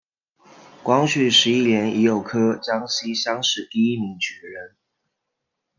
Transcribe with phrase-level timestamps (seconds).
[0.81, 4.75] 光绪十一年乙酉科江西乡试第一名举人。